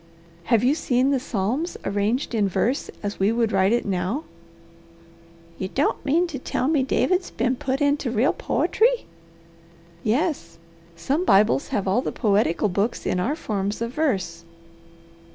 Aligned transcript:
"Have 0.45 0.63
you 0.63 0.73
seen 0.73 1.11
the 1.11 1.19
Psalms 1.19 1.77
arranged 1.85 2.33
in 2.33 2.47
verse 2.49 2.89
as 3.03 3.19
we 3.19 3.31
would 3.31 3.51
write 3.51 3.71
it 3.71 3.85
now?" 3.85 4.23
"You 5.59 5.67
don't 5.67 6.03
mean 6.03 6.25
to 6.25 6.39
tell 6.39 6.67
me 6.67 6.81
David's 6.81 7.29
been 7.29 7.55
put 7.55 7.81
into 7.81 8.09
real 8.09 8.33
poetry?" 8.33 9.05
"Yes. 10.03 10.57
Some 10.95 11.23
Bibles 11.23 11.67
have 11.67 11.87
all 11.87 12.01
the 12.01 12.11
poetical 12.11 12.67
books 12.67 13.05
in 13.05 13.19
our 13.19 13.35
forms 13.35 13.79
of 13.79 13.91
verse." 13.93 14.43